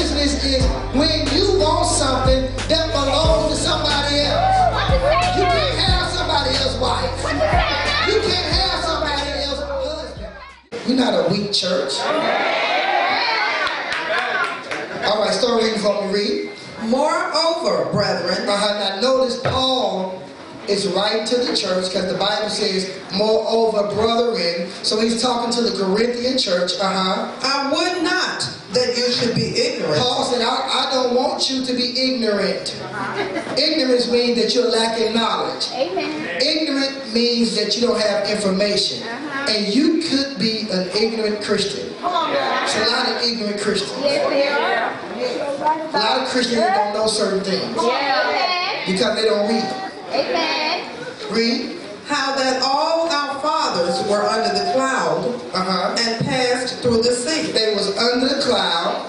[0.00, 0.64] Covetousness is
[0.96, 5.36] when you want something that belongs to somebody else.
[5.36, 7.20] You can't have somebody else's wife.
[8.08, 10.88] You can't have somebody else's husband.
[10.88, 11.92] We're not a weak church.
[15.04, 16.12] All right, start reading for me.
[16.14, 16.50] Read.
[16.88, 18.78] Moreover, brethren, Uh-huh.
[18.78, 20.22] Now notice Paul
[20.66, 24.70] is right to the church because the Bible says, moreover, brethren.
[24.82, 26.72] So he's talking to the Corinthian church.
[26.80, 27.36] Uh-huh.
[27.42, 31.64] I would not that you should be ignorant Paul said, I, I don't want you
[31.64, 32.80] to be ignorant.
[33.58, 35.68] Ignorance means that you're lacking knowledge.
[35.72, 36.38] Amen.
[36.40, 39.02] Ignorant means that you don't have information.
[39.02, 39.50] Uh-huh.
[39.50, 41.92] And you could be an ignorant Christian.
[42.00, 42.66] Come on, now.
[42.66, 43.98] There's a lot of ignorant Christians.
[44.02, 45.90] Yes, they are.
[45.90, 48.86] A lot of Christians that don't know certain things Yeah.
[48.86, 49.66] because they don't read.
[50.14, 50.88] Amen.
[51.30, 51.76] Read.
[52.06, 53.39] how that all our
[53.90, 55.96] fathers were under the cloud Uh-huh.
[55.98, 57.52] and passed through the sea.
[57.52, 59.06] They was under the cloud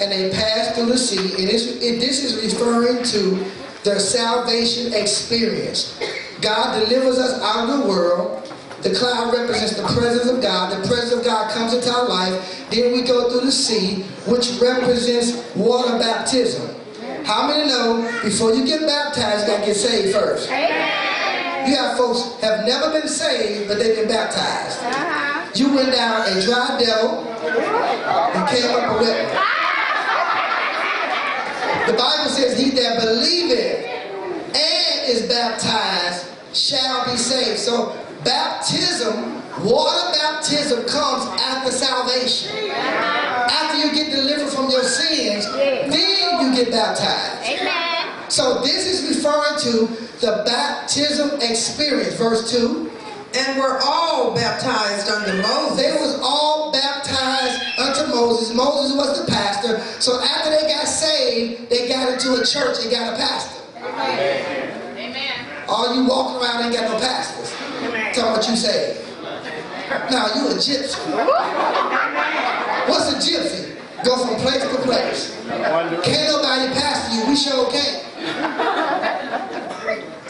[0.00, 1.18] and they passed through the sea.
[1.38, 3.44] And this, it, this is referring to
[3.84, 5.98] their salvation experience.
[6.40, 8.42] God delivers us out of the world.
[8.82, 10.70] The cloud represents the presence of God.
[10.82, 12.66] The presence of God comes into our life.
[12.70, 16.74] Then we go through the sea, which represents water baptism.
[17.24, 20.48] How many know before you get baptized, you got to get saved first?
[21.66, 24.78] You have folks have never been saved, but they've been baptized.
[24.82, 25.50] Uh-huh.
[25.54, 29.56] You went down a dry devil and came up a one.
[31.86, 33.84] The Bible says, He that believeth
[34.54, 37.58] and is baptized shall be saved.
[37.58, 42.70] So, baptism, water baptism comes after salvation.
[42.70, 47.60] After you get delivered from your sins, then you get baptized.
[47.60, 47.95] Amen.
[48.28, 49.86] So, this is referring to
[50.20, 52.14] the baptism experience.
[52.14, 52.90] Verse 2.
[53.34, 55.76] And were all baptized under Moses.
[55.76, 58.54] They was all baptized unto Moses.
[58.54, 59.80] Moses was the pastor.
[60.00, 63.62] So after they got saved, they got into a church and got a pastor.
[64.96, 65.46] Amen.
[65.68, 67.52] All you walking around ain't got no pastors.
[68.14, 69.04] Tell what you say.
[70.10, 70.96] Now you a gypsy.
[72.88, 73.76] What's a gypsy?
[74.04, 75.36] Go from place to place.
[75.46, 77.28] Can't nobody pastor you.
[77.28, 78.05] We sure can't.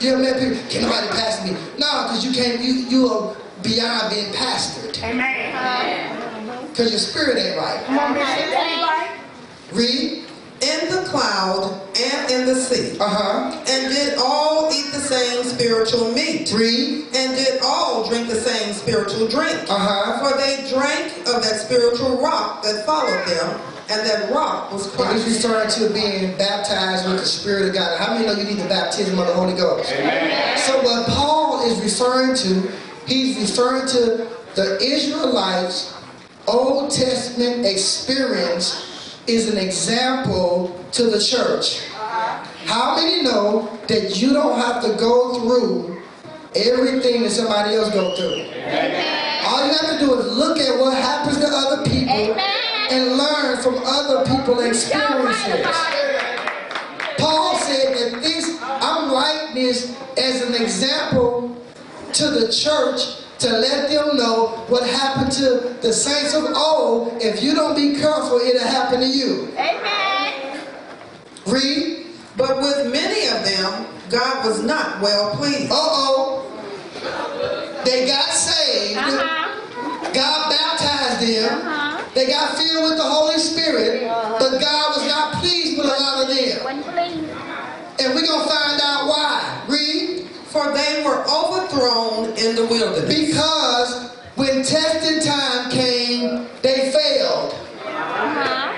[0.00, 0.58] You ever met people?
[0.68, 1.52] Can't nobody pastor me.
[1.78, 2.60] No, because you can't.
[2.62, 5.02] You you are beyond being pastored.
[5.02, 6.68] Amen.
[6.68, 7.82] Because your spirit ain't right.
[9.72, 10.24] Read.
[10.62, 12.96] in the cloud and in the sea.
[12.98, 13.64] Uh huh.
[13.68, 16.52] And did all eat the same spiritual meat.
[16.52, 17.06] Read.
[17.14, 19.58] And did all drink the same spiritual drink.
[19.68, 20.18] Uh huh.
[20.20, 24.94] For they drank of that spiritual rock that followed them, and that rock was He's
[24.96, 25.44] Christ.
[25.44, 27.98] referring to being baptized with the Spirit of God.
[27.98, 29.92] How many know you need the baptism of the Holy Ghost?
[29.92, 30.58] Amen.
[30.58, 32.70] So what Paul is referring to,
[33.06, 35.94] he's referring to the Israelites'
[36.48, 41.84] Old Testament experience is an example to the church.
[42.66, 46.02] How many know that you don't have to go through
[46.54, 48.42] everything that somebody else go through?
[49.46, 50.95] All you have to do is look at what
[54.48, 56.46] other people's Y'all right experiences.
[57.18, 61.56] Paul said that this, I'm writing this as an example
[62.12, 67.20] to the church to let them know what happened to the saints of old.
[67.20, 69.48] If you don't be careful, it'll happen to you.
[69.52, 70.60] Amen.
[71.46, 72.06] Read.
[72.36, 75.70] But with many of them, God was not well pleased.
[75.70, 76.42] Uh-oh.
[77.84, 78.98] They got saved.
[78.98, 80.12] Uh-huh.
[80.12, 81.58] God baptized them.
[81.58, 81.85] Uh-huh.
[82.16, 84.08] They got filled with the Holy Spirit.
[84.08, 86.66] But God was not pleased with a lot of them.
[88.00, 89.62] And we're going to find out why.
[89.68, 90.24] Read.
[90.46, 93.14] For they were overthrown in the wilderness.
[93.14, 97.52] Because when testing time came, they failed.
[97.84, 98.72] Uh-huh.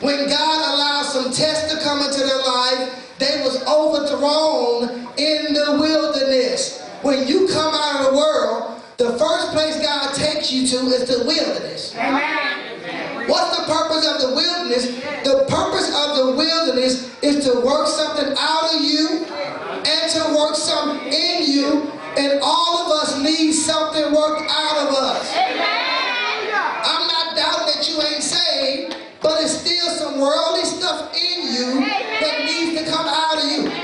[0.00, 5.76] When God allowed some tests to come into their life, they was overthrown in the
[5.78, 6.82] wilderness.
[7.02, 11.08] When you come out of the world, the first place God takes you to is
[11.08, 11.96] the wilderness.
[11.96, 13.26] Amen.
[13.30, 14.92] What's the purpose of the wilderness?
[15.24, 20.54] The purpose of the wilderness is to work something out of you and to work
[20.54, 21.90] something in you.
[22.18, 25.32] And all of us need something worked out of us.
[25.32, 31.80] I'm not doubting that you ain't saved, but it's still some worldly stuff in you
[32.20, 33.80] that needs to come out of you.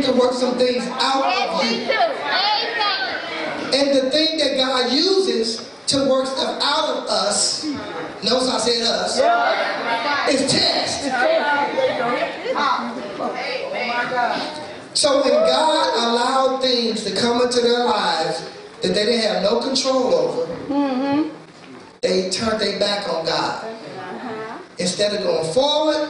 [0.00, 1.86] begin to work some things out Yes, of we you.
[1.86, 2.00] do.
[2.40, 3.74] Amen.
[3.74, 7.64] And the thing that God uses to work stuff out of us,
[8.22, 9.18] notice I said us,
[10.32, 10.90] is test.
[14.94, 18.50] So when God allowed things to come into their lives
[18.82, 21.28] that they didn't have no control over, mm-hmm.
[22.02, 23.64] they turned their back on God.
[23.64, 24.58] Uh-huh.
[24.78, 26.08] Instead of going forward,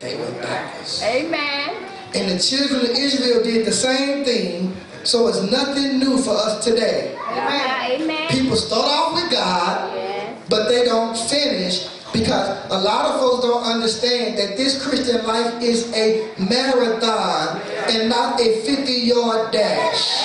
[0.00, 1.02] they went backwards.
[1.02, 1.76] Amen.
[2.14, 4.74] And the children of Israel did the same thing,
[5.04, 7.16] so it's nothing new for us today.
[7.28, 8.28] Amen.
[8.30, 10.38] People start off with God, Yes.
[10.48, 15.62] but they don't finish because a lot of folks don't understand that this Christian life
[15.62, 20.24] is a marathon and not a 50 yard dash.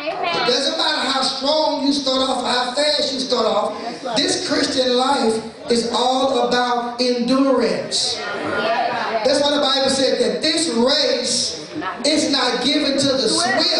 [0.00, 0.42] Amen.
[0.42, 4.16] It doesn't matter how strong you start off how fast you start off.
[4.16, 8.16] This Christian life is all about endurance.
[8.18, 11.67] That's why the Bible said that this race
[12.04, 13.70] is not given to the swift,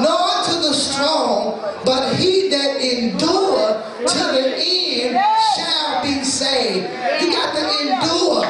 [0.00, 5.18] nor to the strong, but he that endure to the end
[5.56, 6.88] shall be saved.
[7.22, 8.44] You got to endure.
[8.44, 8.46] A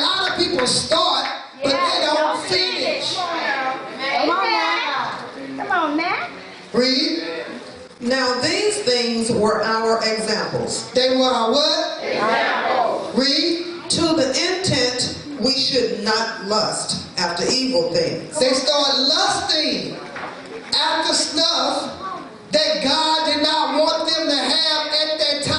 [0.00, 1.26] lot of people start,
[1.62, 3.16] but they don't finish.
[3.18, 4.26] Amen.
[5.56, 6.28] Come on now.
[6.72, 7.22] Read.
[8.00, 12.02] Now these things were our examples, They were our what?
[12.04, 13.14] Examples.
[13.16, 13.60] Read.
[13.90, 18.38] to the intent we should not lust after evil things.
[18.38, 19.96] They start lusting
[20.74, 22.20] after stuff
[22.52, 25.53] that God did not want them to have at that time.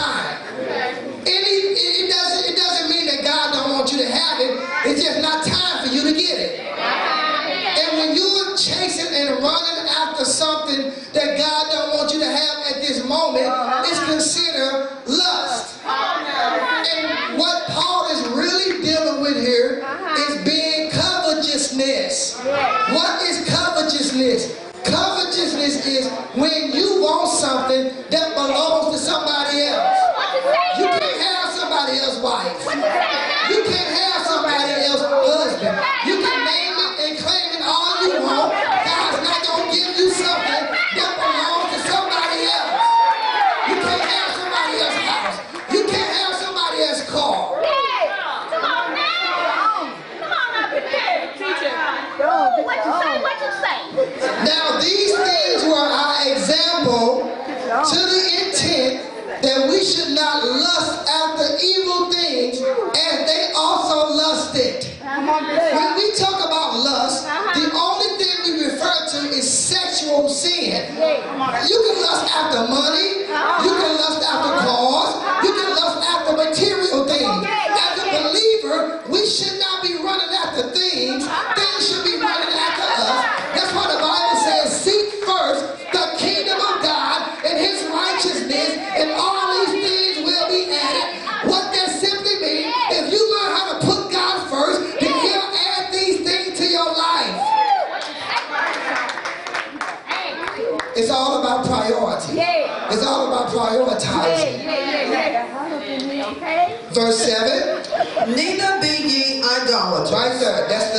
[60.76, 64.86] Lust after evil things as they also lusted.
[65.02, 70.96] When we talk about lust, the only thing we refer to is sexual sin.
[70.96, 73.24] You can lust after money,
[73.64, 74.75] you can lust after cars,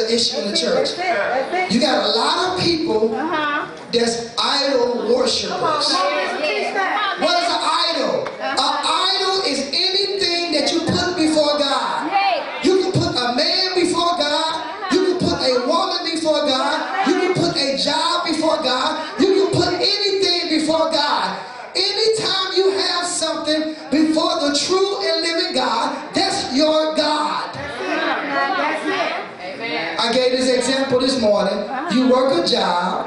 [0.08, 0.90] the issue in the church.
[1.72, 3.66] You got a lot of people Uh-huh.
[3.92, 5.94] that's idol worshipers.
[32.46, 33.06] A job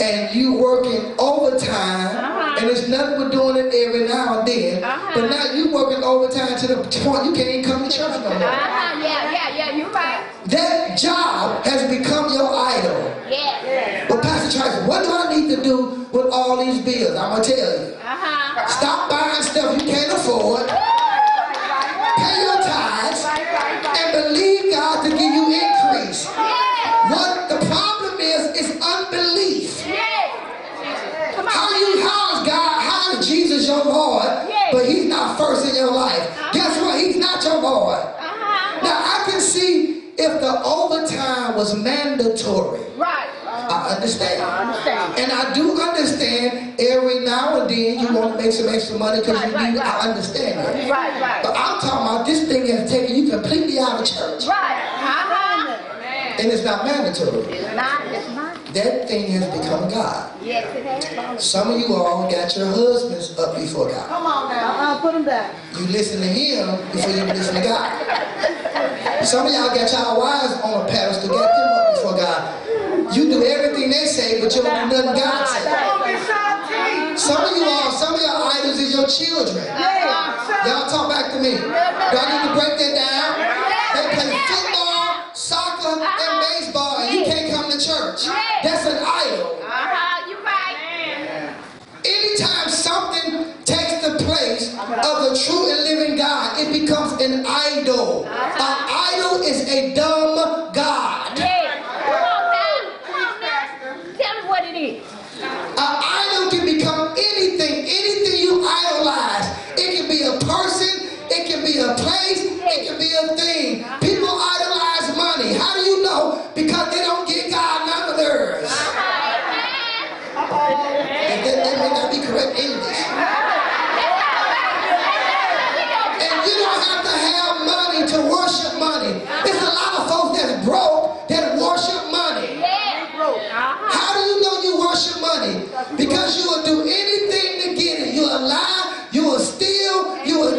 [0.00, 4.80] and you working overtime, and it's nothing but doing it every now and then.
[4.82, 8.28] But now you working overtime to the point you can't even come to church no
[8.30, 8.32] more.
[8.32, 8.98] Uh-huh.
[9.02, 9.76] Yeah, yeah, yeah.
[9.76, 10.26] You're right.
[10.46, 13.14] That job has become your idol.
[13.30, 14.06] Yeah.
[14.08, 17.16] But Pastor Trice, what do I need to do with all these bills?
[17.16, 17.94] I'm gonna tell you.
[17.94, 18.66] Uh-huh.
[18.66, 20.66] Stop buying stuff you can't afford.
[20.68, 26.26] Pay your tithes and believe God to give you increase.
[26.26, 27.10] Yeah.
[27.10, 29.84] What the problem is is unbelief.
[29.86, 31.34] Yeah.
[31.34, 31.80] Come How on.
[31.80, 34.26] you how is God, how is Jesus your Lord,
[34.72, 36.28] but he's not first in your life?
[36.52, 37.00] Guess what?
[37.00, 37.98] He's not your Lord.
[37.98, 38.80] Uh-huh.
[38.82, 42.80] Now I can see if the overtime was mandatory.
[42.96, 43.28] Right.
[43.46, 44.42] I understand.
[44.42, 45.18] I understand.
[45.18, 49.20] And I do understand every now and then you want to make some extra money
[49.20, 50.04] because you Right, need, right, right.
[50.04, 50.90] I understand that.
[50.90, 51.42] Right, right.
[51.42, 54.46] But I'm talking about this thing has taken you completely out of church.
[54.46, 54.82] Right.
[54.96, 56.38] Uh-huh.
[56.38, 57.44] And it's not mandatory.
[57.52, 58.01] It's not.
[58.72, 60.32] That thing has become God.
[60.42, 61.44] Yes, it has.
[61.44, 64.08] Some of you all got your husbands up before God.
[64.08, 64.96] Come on now.
[64.96, 65.52] Uh-uh, put them down.
[65.76, 67.92] You listen to him before you listen to God.
[69.24, 73.14] Some of y'all got y'all wives on a pedestal, got them up before God.
[73.14, 77.20] You do everything they say, but you don't do nothing God says.
[77.20, 79.68] Some of you all, some of your idols is your children.
[80.64, 81.60] Y'all talk back to me.
[81.60, 83.30] Do I need to break that down?
[83.92, 86.32] They play football, soccer, and
[88.16, 88.62] church.
[88.62, 89.58] That's an idol.
[89.62, 91.54] Uh-huh, you right.
[92.04, 98.26] Anytime something takes the place of the true and living God, it becomes an idol.
[98.26, 101.38] An idol is a dumb God.
[101.38, 101.80] Yeah.
[101.80, 102.80] Come on now.
[103.06, 104.18] Come on now.
[104.18, 105.02] Tell me what it is.
[105.40, 109.56] An idol can become anything, anything you idolize.
[109.78, 114.01] It can be a person, it can be a place, it can be a thing.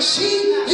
[0.04, 0.73] Steal,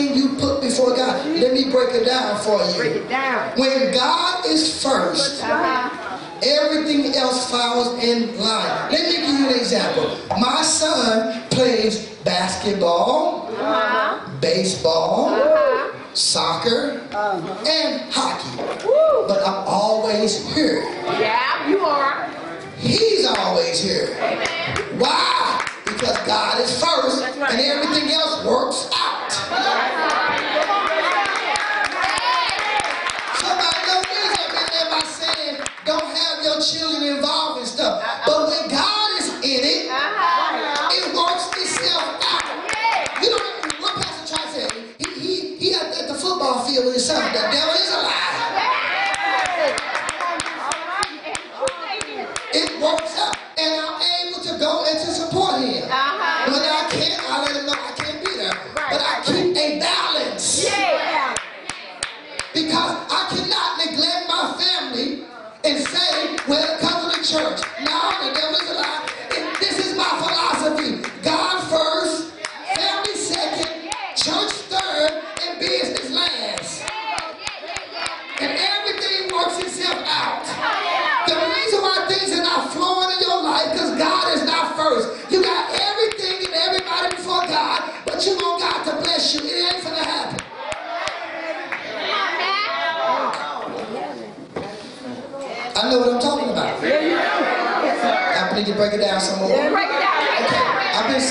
[0.00, 1.24] anything you put before God.
[1.24, 1.40] Mm-hmm.
[1.40, 2.76] Let me break it down for you.
[2.76, 3.58] Break it down.
[3.58, 6.18] When God is first, uh-huh.
[6.42, 8.92] everything else follows in line.
[8.92, 10.16] Let me give you an example.
[10.38, 14.38] My son plays basketball, uh-huh.
[14.40, 16.14] baseball, uh-huh.
[16.14, 17.00] soccer,
[17.66, 18.56] and hockey.
[19.28, 20.82] But I'm always here.
[21.20, 22.28] Yeah, you are.
[22.78, 24.16] He's always here.
[24.98, 25.66] Why?
[25.84, 29.09] Because God is first and everything else works out.
[33.40, 35.56] Somebody this up in there by saying,
[35.86, 38.04] don't have your children involved in stuff.
[38.26, 38.39] But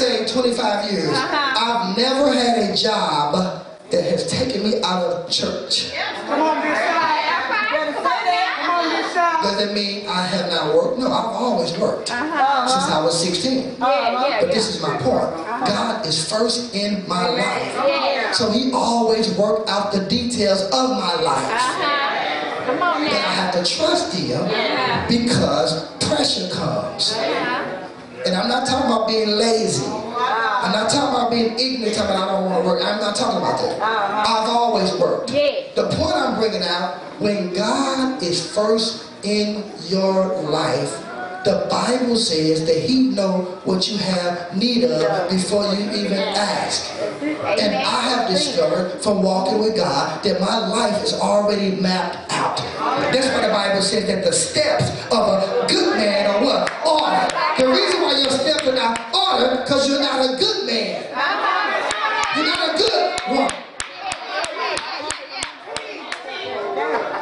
[0.02, 0.12] down.
[0.12, 1.10] I've been saying 25 years.
[1.14, 5.92] I've never had a job that has taken me out of church.
[5.92, 7.26] Come on, this side.
[7.72, 8.62] You better say that.
[8.62, 9.44] Come on, this side.
[9.44, 11.00] Does that mean I have not worked?
[11.00, 13.54] No, I've always worked since I was 16.
[13.54, 14.38] Yeah, yeah, uh-huh.
[14.42, 15.36] But this is my point.
[15.68, 17.74] God is first in my life.
[17.88, 18.32] yeah.
[18.32, 21.52] So he always worked out the details of my life.
[21.52, 22.66] Uh-huh.
[22.66, 24.46] Come on And I have to trust him
[25.10, 27.16] because pressure comes.
[28.26, 29.86] And I'm not talking about being lazy.
[29.86, 32.82] I'm not talking about being ignorant, talking about I don't want to work.
[32.84, 33.80] I'm not talking about that.
[33.82, 34.44] Uh-huh.
[34.44, 35.32] I've always worked.
[35.32, 41.06] The point I'm bringing out, when God is first in your life,
[41.46, 46.92] the Bible says that He know what you have need of before you even ask.
[47.22, 52.58] And I have discovered from walking with God that my life is already mapped out.
[53.14, 55.99] That's why the Bible says that the steps of a good
[59.40, 61.04] water because you're not a good man.
[62.36, 63.52] You're not a good woman.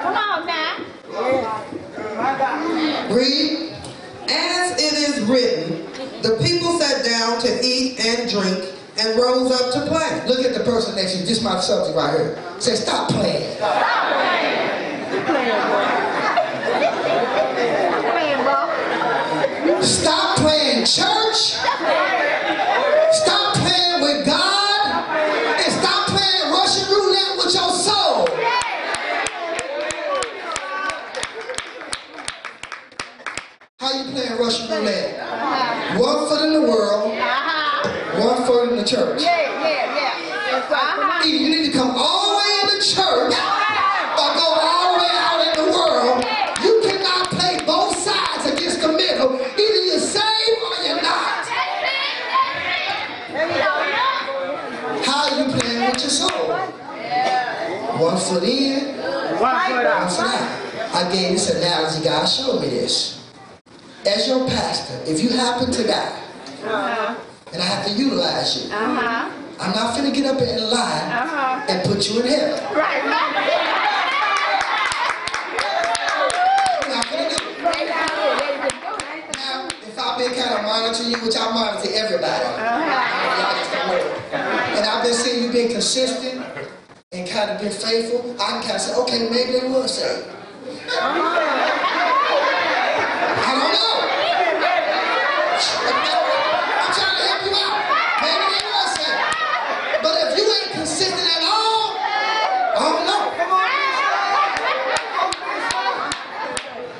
[0.01, 0.77] Come on now.
[3.13, 3.73] Read.
[4.29, 5.85] As it is written,
[6.21, 10.27] the people sat down to eat and drink and rose up to play.
[10.27, 11.25] Look at the person next to you.
[11.25, 12.37] This my subject right here.
[12.59, 13.55] Say, stop playing.
[13.55, 14.67] Stop playing.
[18.11, 19.81] playing, bro.
[19.81, 21.55] Stop playing church.
[34.67, 35.99] playing Russian roulette?
[35.99, 37.11] One foot in the world,
[38.19, 39.21] one foot in the church.
[39.21, 44.47] yeah yeah Either you need to come all the way in the church or go
[44.59, 46.25] all the way out in the world.
[46.63, 49.35] You cannot play both sides against the middle.
[49.35, 51.47] Either you're saved or you're not.
[55.05, 56.51] How are you playing with your soul?
[57.99, 58.97] One foot in,
[59.39, 60.11] one foot out.
[60.93, 63.16] I gave this analogy, God showed me this.
[64.05, 66.21] As your pastor, if you happen to die,
[67.53, 68.95] and I have to utilize you, I'm
[69.73, 71.11] not finna get up in line
[71.69, 72.59] and put you in heaven.
[72.63, 72.77] I'm
[76.89, 77.57] not finna do it.
[79.35, 83.87] Now, if I've been kind of monitoring you, which I monitor everybody, y'all just don't
[83.87, 83.97] know.
[84.77, 86.45] And I've been seeing you being consistent
[87.11, 90.27] and kind of been faithful, I can kind of say, okay, maybe they was saved.
[100.87, 101.97] Consistent at all,
[102.73, 103.23] I don't know.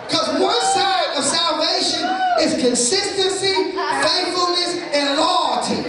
[0.08, 2.04] Because one side of salvation
[2.42, 5.82] is consistency, faithfulness, and loyalty.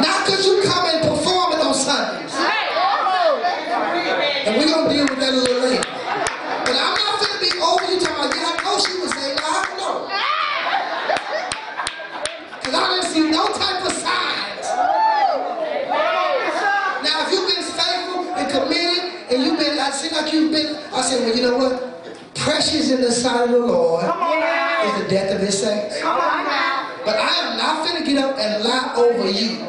[0.00, 2.34] Not because you come and perform it on Sundays.
[4.46, 5.84] And we're going to deal with that a little later.
[5.84, 9.12] But I'm not going to be over you talking about, yeah, I know she was
[9.12, 10.08] saved, but I don't know.
[12.56, 14.66] Because I didn't see no type of signs.
[17.04, 20.76] Now, if you've been faithful and committed, and you've been, I seem like you've been,
[20.92, 21.72] I said, well, you know what?
[22.88, 26.00] Precious in the sight of the Lord is the death of his saints.
[26.00, 29.60] But I am not finna get up and lie over you.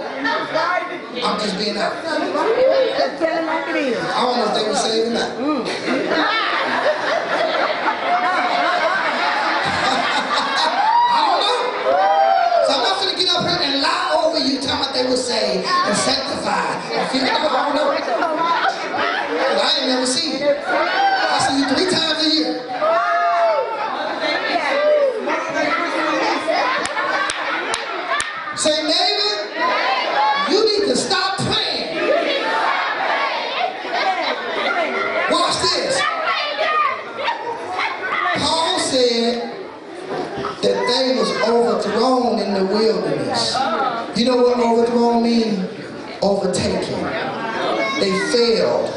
[1.20, 2.08] I'm just being honest.
[2.08, 2.34] I don't
[4.38, 5.32] know if they were saved or not.
[11.12, 11.58] I don't know.
[12.68, 15.68] So I'm not gonna get up and lie over you, talking about they were saved
[15.68, 16.80] and sanctified.
[16.94, 17.90] And figured out, I don't know.
[19.60, 20.48] I ain't never seen you.
[20.48, 22.70] I see you three times a year.
[28.60, 31.96] Say, neighbor, you need to stop playing.
[35.32, 36.02] Watch this.
[38.36, 39.56] Paul said
[40.62, 43.56] that they was overthrown in the wilderness.
[44.18, 45.60] You know what overthrown means?
[46.22, 47.02] Overtaken.
[48.02, 48.94] They failed.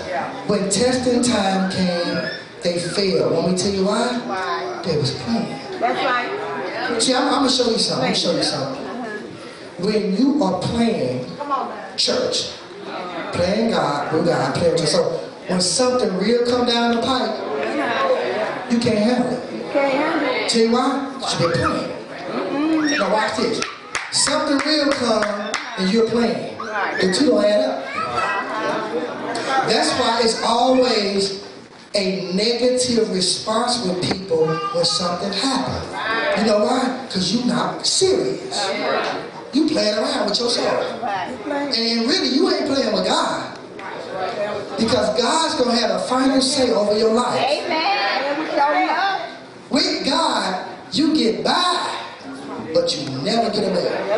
[0.52, 2.28] When testing time came,
[2.62, 3.32] they failed.
[3.32, 4.18] Want me to tell you why?
[4.26, 4.82] Why?
[4.84, 7.00] They was playing.
[7.00, 8.04] See, I'm, I'm gonna show you something.
[8.04, 8.84] I'm gonna show you something.
[8.84, 9.86] Uh-huh.
[9.86, 11.24] When you are playing
[11.96, 12.50] church,
[13.32, 15.20] playing God, with God, playing with your soul.
[15.46, 18.68] When something real come down the pipe, uh-huh.
[18.70, 19.54] you can't handle it.
[19.54, 20.50] You can't handle it.
[20.50, 21.18] Tell you why?
[21.40, 21.90] You've been playing.
[22.28, 22.98] Mm-hmm.
[22.98, 23.64] Now watch this.
[24.10, 25.24] Something real come
[25.78, 26.58] and you're playing.
[26.58, 27.81] The two don't add up.
[29.34, 31.42] That's why it's always
[31.94, 36.40] a negative response with people when something happens.
[36.40, 37.04] You know why?
[37.06, 38.70] Because you're not serious.
[39.52, 41.02] You playing around with yourself.
[41.02, 43.58] And really, you ain't playing with God.
[44.78, 47.38] Because God's going to have the final say over your life.
[47.38, 47.92] Amen.
[49.70, 52.04] With God, you get by,
[52.74, 54.12] but you never get away.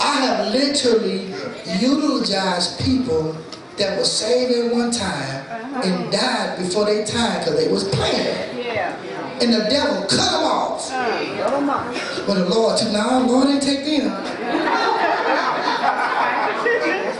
[0.00, 1.32] I have literally
[1.80, 3.36] eulogized people
[3.78, 5.82] that was saved at one time uh-huh.
[5.84, 8.58] and died before their time because they was playing.
[8.58, 8.96] Yeah.
[9.40, 10.90] And the devil cut them off.
[10.90, 14.10] Uh, but the Lord took, now the Lord didn't take them.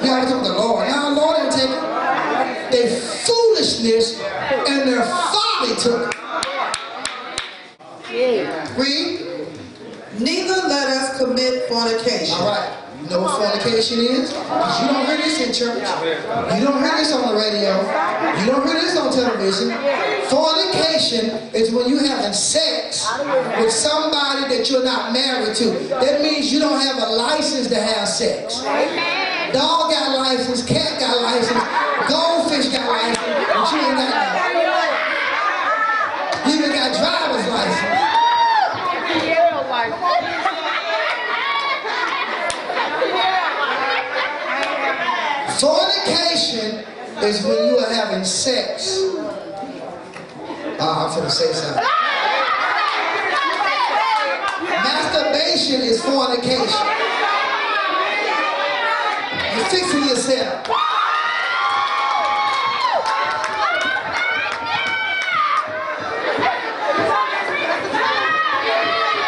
[0.02, 1.84] You ever took the Lord, now the Lord didn't take them.
[2.70, 6.16] Their foolishness and their folly took them.
[8.78, 9.20] Read.
[10.18, 12.34] Neither let us commit fornication.
[12.34, 12.86] All right.
[13.06, 14.32] You know what fornication is?
[14.32, 15.78] Because you don't hear this in church.
[15.78, 17.78] You don't hear this on the radio.
[18.42, 19.70] You don't hear this on television.
[20.26, 23.06] Fornication is when you're having sex
[23.62, 25.70] with somebody that you're not married to.
[26.02, 28.62] That means you don't have a license to have sex.
[29.54, 31.62] Dog got license, cat got license,
[32.10, 34.34] goldfish got license, but you ain't got none.
[36.50, 38.06] You even got driver's license.
[47.22, 49.02] Is when you are having sex.
[50.79, 51.83] Uh, I'm going to say something.
[54.85, 56.87] Masturbation is fornication.
[59.57, 60.68] You're fixing yourself.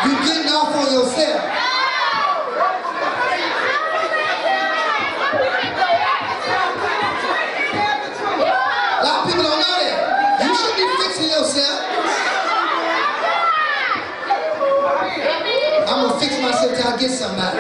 [0.05, 1.44] You're getting off on yourself.
[8.88, 10.44] A lot of people don't know that.
[10.44, 11.81] You should be fixing yourself.
[15.88, 16.33] I'm gonna fix
[16.98, 17.58] get somebody.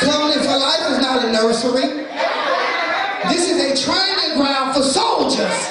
[0.00, 2.06] Covenant for Life is not a nursery.
[3.28, 5.68] This is a training ground for soldiers.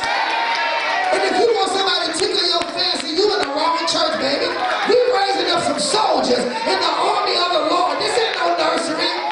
[1.14, 4.54] And if you want somebody to tickle your fancy, you in the wrong church, baby.
[4.90, 7.98] We raising up some soldiers in the army of the Lord.
[7.98, 9.27] This ain't no nursery.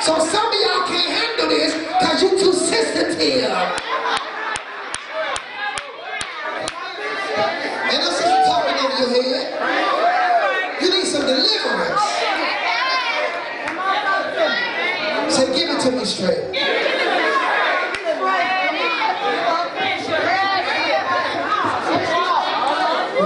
[0.00, 3.18] So some of y'all can't handle this because you too sensitive.
[7.90, 10.82] Ain't no sense talking over your head.
[10.82, 12.00] You need some deliverance.
[15.34, 16.44] Say, give it to me straight.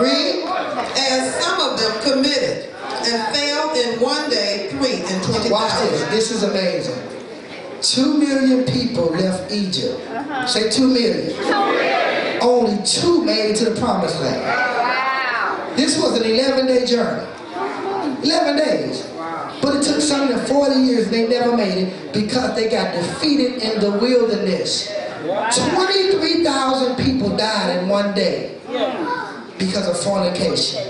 [0.01, 0.49] Read.
[0.97, 2.71] As some of them committed
[3.05, 4.62] and failed in one day
[5.23, 6.03] three and twenty Watch this.
[6.11, 7.13] This is amazing.
[7.81, 10.01] Two million people left Egypt.
[10.09, 10.47] Uh-huh.
[10.47, 11.33] Say two million.
[12.41, 14.43] Only two made it to the promised land.
[14.45, 15.75] Oh, wow.
[15.77, 17.27] This was an 11 day journey.
[18.25, 19.09] 11 days.
[19.61, 22.95] But it took something them 40 years and they never made it because they got
[22.95, 24.91] defeated in the wilderness.
[25.25, 25.51] Wow.
[25.51, 28.59] 23,000 people died in one day
[29.59, 30.83] because of fornication.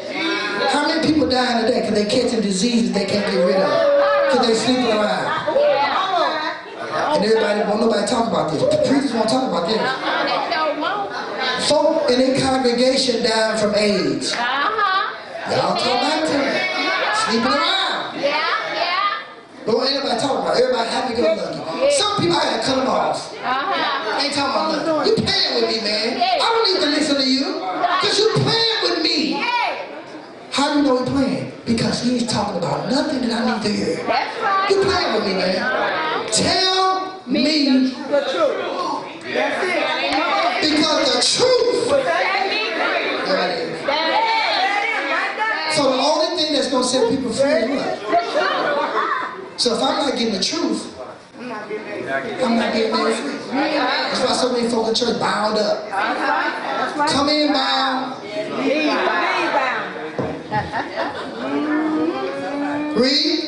[0.68, 3.56] How many people die in a day because they catching diseases they can't get rid
[3.56, 3.91] of?
[4.32, 5.28] Because they sleeping around.
[7.12, 8.62] And everybody won't nobody talk about this.
[8.62, 9.76] The preachers won't talk about this.
[11.68, 14.32] Folk in their congregation dying from AIDS.
[14.32, 15.52] Uh-huh.
[15.52, 16.48] Y'all talk back to me.
[17.28, 18.16] Sleeping around.
[19.66, 20.56] But what ain't nobody talking about?
[20.56, 21.92] Everybody happy go lucky.
[21.92, 23.36] Some people I gotta cut them off.
[23.36, 24.16] Uh-huh.
[24.18, 25.12] Ain't talking about nothing.
[25.12, 26.16] You playing with me, man.
[26.16, 27.60] I don't need to listen to you.
[28.00, 28.71] Cause you playing with me.
[30.62, 31.52] How do you know he's playing?
[31.66, 33.96] Because he's talking about nothing that I need to hear.
[34.06, 34.70] That's right.
[34.70, 35.58] You playing with me, man.
[36.30, 38.62] Tell me The truth.
[39.34, 40.70] That's it.
[40.70, 41.90] because the truth.
[41.90, 42.14] There
[43.50, 43.74] it is.
[45.74, 49.60] So the only thing that's gonna set people free is what?
[49.60, 50.96] So if I'm not getting the truth,
[51.40, 51.68] I'm not
[52.72, 53.32] getting made free.
[53.50, 55.88] That's why so many folk in church bound up.
[57.08, 58.22] Come in bound,
[62.96, 63.38] read.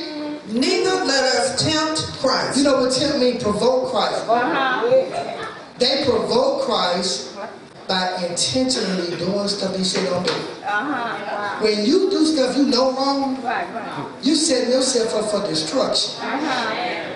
[0.49, 2.59] Neither let us tempt Christ.
[2.59, 3.43] You know what tempt means?
[3.43, 4.25] Provoke Christ.
[4.29, 5.40] Uh-huh.
[5.79, 7.37] They provoke Christ
[7.88, 10.33] by intentionally doing stuff he said don't do.
[11.64, 13.37] When you do stuff you know wrong,
[14.23, 16.14] you set yourself up for destruction.
[16.25, 17.11] Uh-huh.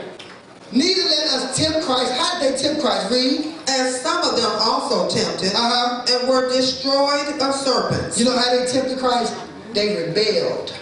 [0.70, 2.12] Neither let us tempt Christ.
[2.12, 3.10] How did they tempt Christ?
[3.10, 3.54] Read.
[3.68, 6.04] As some of them also tempted Uh-huh.
[6.10, 8.18] and were destroyed of serpents.
[8.18, 9.34] You know how they tempted Christ?
[9.72, 10.74] They rebelled.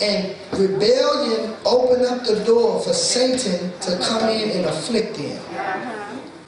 [0.00, 5.40] And rebellion opened up the door for Satan to come in and afflict them.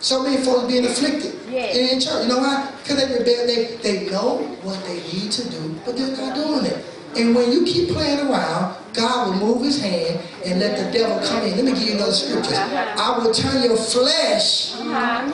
[0.01, 2.23] So many folks being afflicted in church.
[2.23, 2.71] You know why?
[2.83, 3.47] Because they rebel.
[3.47, 6.85] They, they know what they need to do, but they're not doing it.
[7.17, 11.19] And when you keep playing around, God will move his hand and let the devil
[11.27, 11.57] come in.
[11.57, 12.55] Let me give you another scripture.
[12.55, 14.75] I will turn your flesh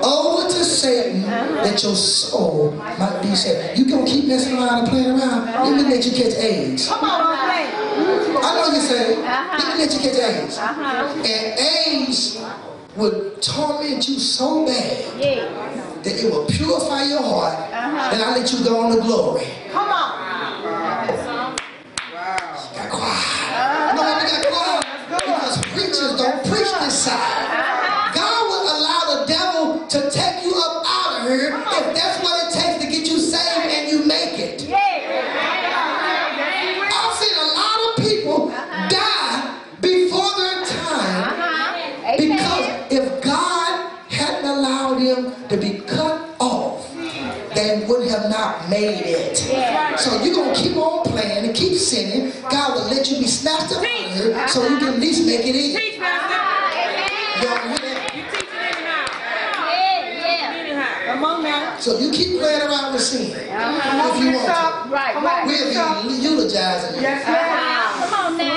[0.02, 3.78] over to Satan that your soul might be saved.
[3.78, 5.46] You gonna keep messing around and playing around?
[5.46, 6.88] Let me let you catch AIDS.
[6.88, 7.20] Come on,
[8.42, 9.58] I know you say, uh-huh.
[9.58, 10.58] let me let you catch AIDS.
[10.58, 11.24] Uh-huh.
[11.26, 12.42] And AIDS
[12.96, 15.04] would torment you so bad
[16.02, 18.10] that it will purify your heart uh-huh.
[18.14, 19.44] and I let you go on to glory.
[22.74, 23.40] Got quiet.
[23.50, 24.84] You know why we got quiet?
[25.10, 25.56] Because
[26.00, 28.14] preachers don't preach this side.
[28.14, 32.46] God will allow the devil to take you up out of here if that's what
[32.46, 34.62] it takes to get you saved and you make it.
[36.92, 38.48] I've seen a lot of people
[38.88, 46.94] die before their time because if God hadn't allowed them to be cut off,
[47.54, 49.36] they would have not made it.
[49.98, 52.32] So you're going to keep on playing and keep sinning.
[52.50, 54.99] God will let you be snatched up out of here so you can
[55.34, 55.76] at it in.
[55.76, 56.38] Teach, Pastor.
[57.40, 58.14] Y'all hear that?
[58.14, 59.06] You teach it anyhow.
[59.70, 61.14] Anyhow.
[61.14, 61.76] Come on now.
[61.78, 64.12] So you keep playing around with sin Uh-huh.
[64.12, 64.90] if you want to.
[64.92, 65.46] Right, right.
[65.46, 67.02] We'll be eulogizing you.
[67.02, 68.10] Yes, ma'am.
[68.10, 68.56] Come on now.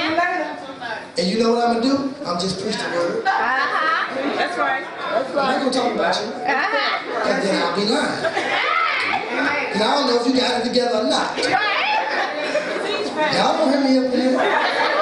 [1.18, 1.96] And you know what I'm gonna do?
[2.26, 3.24] I'm just preach the word.
[3.26, 4.34] Uh-huh.
[4.36, 4.84] That's right.
[4.84, 5.46] That's right.
[5.46, 7.30] I'm not gonna talk about you, Uh-huh.
[7.30, 8.26] and then I'll be lying.
[8.26, 9.74] Amen.
[9.74, 11.38] And I don't know if you got it together or not.
[11.38, 13.36] Right.
[13.38, 14.93] Y'all don't hear me up in here.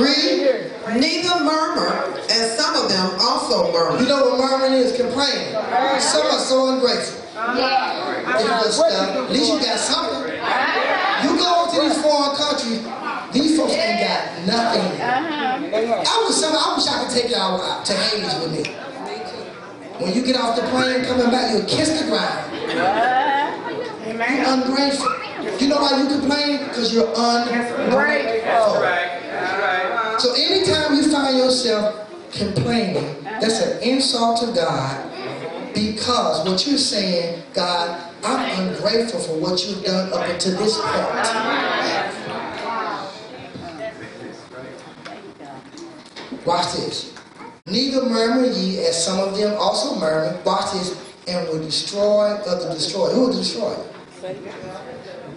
[0.00, 0.72] Read.
[0.96, 1.92] Neither murmur,
[2.30, 4.00] and some of them also murmur.
[4.00, 4.96] You know what murmuring is?
[4.96, 5.52] Complaining.
[6.00, 7.22] Some are so ungrateful.
[7.36, 8.38] Yeah.
[8.38, 9.16] They good stuff.
[9.16, 10.32] At least you got something.
[11.22, 12.80] You go to these foreign countries,
[13.32, 15.00] these folks ain't got nothing.
[15.00, 16.04] Uh-huh.
[16.06, 18.62] I wish some, I wish I could take y'all uh, to Haiti with me.
[20.00, 22.50] When you get off the plane coming back, you'll kiss the ground.
[24.06, 25.12] You're ungrateful.
[25.60, 26.64] You know why you complain?
[26.64, 28.80] Because you're ungrateful.
[30.20, 35.10] So anytime you find yourself complaining, that's an insult to God
[35.72, 41.70] because what you're saying, God, I'm ungrateful for what you've done up until this point.
[46.44, 47.14] Watch this.
[47.66, 50.38] Neither murmur ye as some of them also murmur.
[50.44, 51.02] Watch this.
[51.28, 53.14] And will destroy uh, of the destroyer.
[53.14, 53.74] Who will destroy?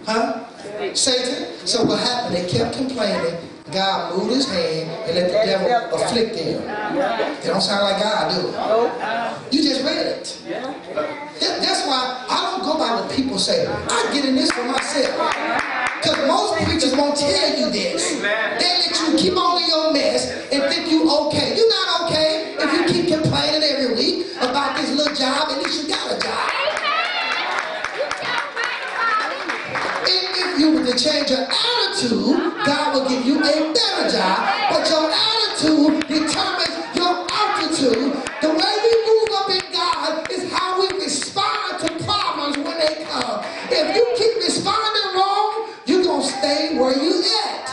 [0.04, 0.44] Huh?
[0.92, 1.66] Satan.
[1.66, 2.34] So what happened?
[2.36, 3.38] They kept complaining.
[3.72, 6.62] God moved his hand and let the devil afflict them.
[7.40, 9.54] It don't sound like God, do it?
[9.54, 10.38] You just read it.
[11.40, 13.66] That- That's why I don't go by what people say.
[13.66, 15.16] I get in this for myself.
[16.02, 18.12] Because most preachers won't tell you this.
[18.20, 21.56] They let you keep on in your mess and think you okay.
[21.56, 25.48] You're not okay if you keep complaining every week about this little job.
[25.50, 26.50] At least you got a job.
[30.06, 34.38] If, if you were to change your attitude, God will give you a better job.
[34.70, 38.14] But your attitude determines your altitude.
[38.40, 43.04] The way we move up in God is how we respond to problems when they
[43.04, 43.44] come.
[43.70, 47.64] If you keep responding wrong, you're going to stay where you at.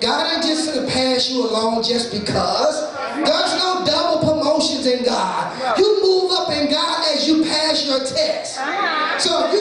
[0.00, 2.90] God ain't just gonna pass you along just because.
[3.16, 5.78] There's no double promotions in God.
[5.78, 8.58] You move up in God as you pass your test.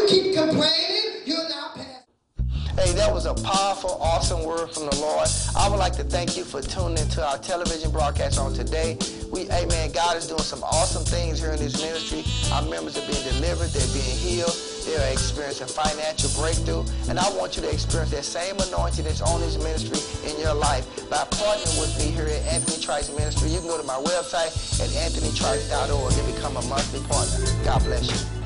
[0.09, 1.77] Keep complaining, you're not.
[2.79, 5.27] Hey, that was a powerful, awesome word from the Lord.
[5.55, 8.97] I would like to thank you for tuning into our television broadcast on today.
[9.31, 12.25] We, amen, God is doing some awesome things here in this ministry.
[12.51, 16.89] Our members are being delivered, they're being healed, they're experiencing financial breakthrough.
[17.07, 20.55] And I want you to experience that same anointing that's on this ministry in your
[20.55, 23.51] life by partnering with me here at Anthony Trice Ministry.
[23.51, 27.45] You can go to my website at anthonytrice.org and become a monthly partner.
[27.61, 28.38] God bless you.